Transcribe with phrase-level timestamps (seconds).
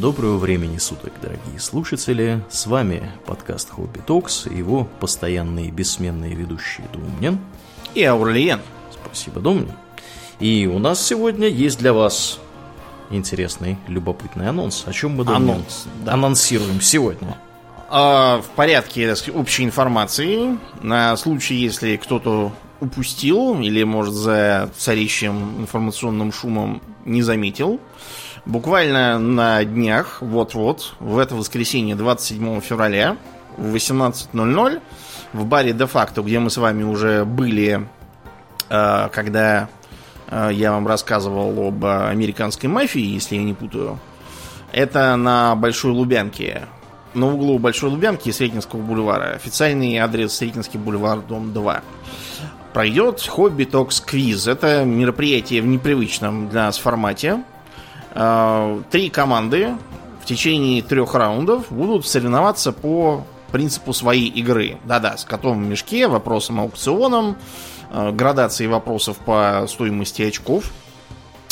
[0.00, 2.42] Доброго времени суток, дорогие слушатели.
[2.48, 7.38] С вами подкаст Хобби Токс и его постоянные бессменные ведущие Думнин
[7.94, 8.60] и Аурлиен.
[8.90, 9.72] Спасибо, Думнин.
[10.40, 12.40] И у нас сегодня есть для вас
[13.10, 14.84] интересный, любопытный анонс.
[14.86, 16.14] О чем мы Думнин, анонс, да.
[16.14, 17.36] анонсируем сегодня?
[17.90, 22.50] А, в порядке сказать, общей информации, на случай, если кто-то
[22.80, 27.80] упустил или, может, за царящим информационным шумом не заметил,
[28.44, 33.16] Буквально на днях, вот-вот, в это воскресенье 27 февраля
[33.56, 34.80] в 18.00
[35.32, 37.86] в баре де-факто, где мы с вами уже были,
[38.68, 39.68] э, когда
[40.26, 44.00] э, я вам рассказывал об американской мафии, если я не путаю.
[44.72, 46.62] Это на Большой Лубянке.
[47.14, 49.34] На углу Большой Лубянки и Сретенского бульвара.
[49.34, 51.82] Официальный адрес Сретенский бульвар, дом 2.
[52.72, 54.46] Пройдет Хобби Токс Квиз.
[54.46, 57.44] Это мероприятие в непривычном для нас формате.
[58.14, 59.76] Э, три команды
[60.22, 64.78] в течение трех раундов будут соревноваться по принципу своей игры.
[64.84, 67.36] Да-да, с котом в мешке, вопросом аукционом,
[67.90, 70.70] э, градацией вопросов по стоимости очков.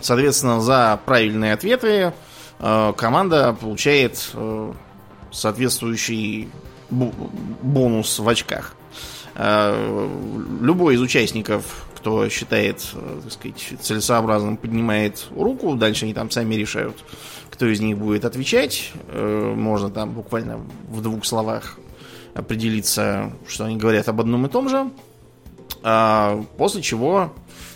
[0.00, 2.14] Соответственно, за правильные ответы
[2.58, 4.34] э, команда получает
[5.30, 6.48] соответствующий
[6.90, 8.76] бонус в очках.
[9.34, 15.76] Любой из участников кто считает, э, так сказать, целесообразным, поднимает руку.
[15.76, 16.96] Дальше они там сами решают,
[17.48, 18.90] кто из них будет отвечать.
[19.06, 21.78] Э, можно там буквально в двух словах
[22.34, 24.90] определиться, что они говорят об одном и том же.
[25.84, 27.32] А после чего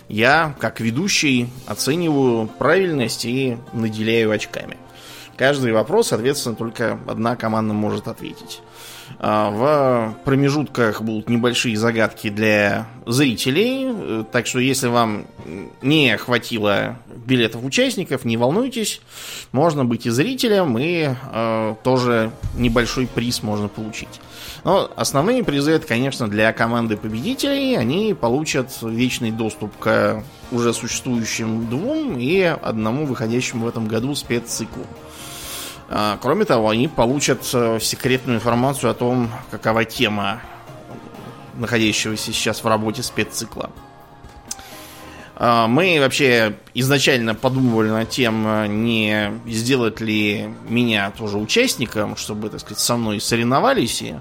[0.09, 4.75] я, как ведущий, оцениваю правильность и наделяю очками.
[5.37, 8.61] Каждый вопрос, соответственно, только одна команда может ответить.
[9.19, 13.85] А, в промежутках будут небольшие загадки для зрителей.
[13.87, 15.27] Э, так что, если вам
[15.81, 18.99] не хватило билетов участников, не волнуйтесь.
[19.51, 24.19] Можно быть и зрителем, и э, тоже небольшой приз можно получить.
[24.63, 27.75] Но основные призы это, конечно, для команды победителей.
[27.75, 34.83] Они получат вечный доступ к уже существующим двум и одному выходящему в этом году спецциклу.
[35.89, 40.41] А, кроме того, они получат э, секретную информацию о том, какова тема
[41.55, 43.71] находящегося сейчас в работе спеццикла.
[45.35, 52.49] А, мы вообще изначально подумывали над тем, э, не сделать ли меня тоже участником, чтобы,
[52.49, 54.15] так сказать, со мной соревновались и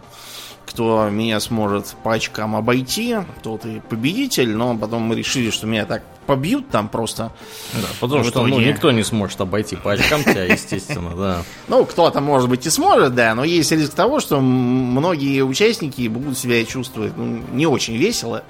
[0.77, 5.87] кто меня сможет по очкам обойти, тот и победитель, но потом мы решили, что меня
[5.87, 7.33] так побьют там просто.
[7.73, 11.43] Да, потому что ну, никто не сможет обойти по очкам тебя, естественно, да.
[11.69, 16.37] Ну, кто-то, может быть, и сможет, да, но есть риск того, что многие участники будут
[16.37, 18.45] себя чувствовать ну, не очень весело.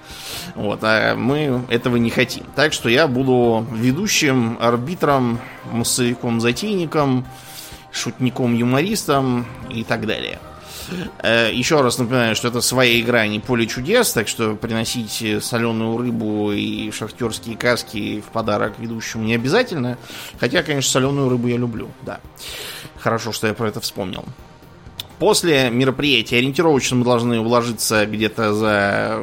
[0.56, 2.42] Вот, а мы этого не хотим.
[2.56, 5.38] Так что я буду ведущим, арбитром,
[5.70, 7.24] массовиком-затейником,
[7.92, 10.40] шутником-юмористом и так далее.
[11.18, 15.24] Э, еще раз напоминаю, что это своя игра, а не поле чудес, так что приносить
[15.42, 19.98] соленую рыбу и шахтерские каски в подарок ведущему не обязательно.
[20.38, 22.20] Хотя, конечно, соленую рыбу я люблю, да.
[22.98, 24.24] Хорошо, что я про это вспомнил.
[25.18, 29.22] После мероприятия ориентировочно мы должны уложиться где-то за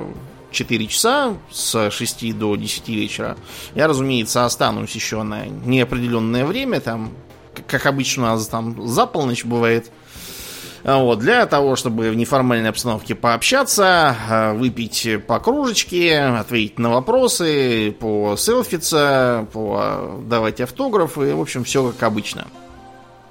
[0.53, 3.38] 4 часа с 6 до 10 вечера.
[3.75, 6.80] Я, разумеется, останусь еще на неопределенное время.
[6.80, 7.12] Там,
[7.68, 9.92] как обычно, у нас там за полночь бывает.
[10.84, 17.96] Вот, для того, чтобы в неформальной обстановке пообщаться, э, выпить по кружечке, ответить на вопросы,
[17.98, 21.34] по селфиться, по давать автографы.
[21.34, 22.48] В общем, все как обычно.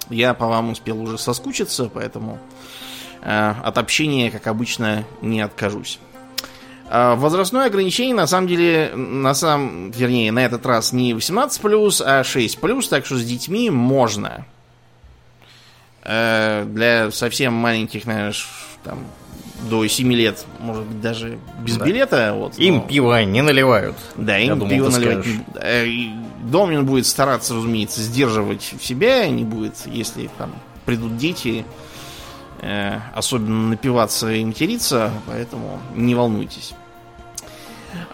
[0.08, 2.38] Я по вам успел уже соскучиться, поэтому
[3.20, 5.98] э, от общения, как обычно, не откажусь.
[6.90, 12.88] Возрастное ограничение, на самом деле, на самом, вернее, на этот раз не 18+, а 6+,
[12.90, 14.44] так что с детьми можно.
[16.04, 18.34] Э, для совсем маленьких, наверное,
[18.82, 19.04] там,
[19.70, 21.84] до 7 лет, может быть, даже без да.
[21.84, 22.34] билета.
[22.34, 22.80] Вот, им но...
[22.82, 23.96] пиво не наливают.
[24.16, 25.26] Да, им думал, пиво наливать.
[25.60, 25.86] Э,
[26.42, 30.52] Домнин будет стараться, разумеется, сдерживать себя, не будет, если там
[30.84, 31.64] придут дети,
[32.60, 36.74] э, особенно напиваться и материться, поэтому не волнуйтесь.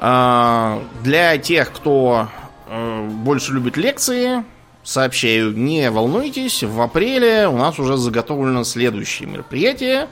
[0.01, 2.29] А, для тех, кто
[2.69, 4.45] больше любит лекции,
[4.89, 10.09] сообщаю, не волнуйтесь, в апреле у нас уже заготовлено следующее мероприятие.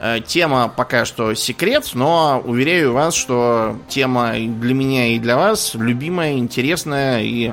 [0.00, 5.74] Э, тема пока что секрет, но уверяю вас, что тема для меня и для вас
[5.74, 7.52] любимая, интересная и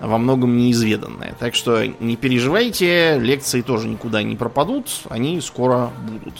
[0.00, 1.36] во многом неизведанная.
[1.38, 6.34] Так что не переживайте, лекции тоже никуда не пропадут, они скоро будут.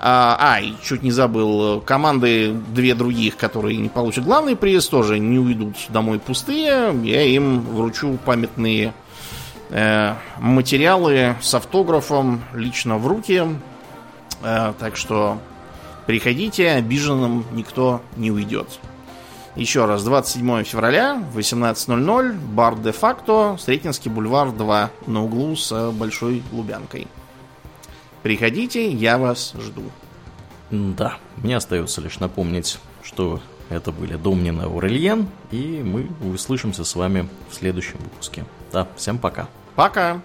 [0.00, 5.18] А, а, и чуть не забыл, команды две других, которые не получат главный приз, тоже
[5.18, 6.94] не уйдут домой пустые.
[7.04, 8.94] Я им вручу памятные
[9.70, 13.42] Э, материалы с автографом лично в руки.
[14.42, 15.38] Э, так что
[16.06, 18.78] приходите, обиженным никто не уйдет.
[19.56, 27.08] Еще раз, 27 февраля, 18.00, бар де-факто, Сретенский бульвар 2, на углу с Большой Лубянкой.
[28.22, 29.84] Приходите, я вас жду.
[30.70, 36.94] Да, мне остается лишь напомнить, что это были Домнин и Аурельен, и мы услышимся с
[36.94, 38.44] вами в следующем выпуске.
[38.72, 39.48] Да, всем пока.
[39.74, 40.22] Пока!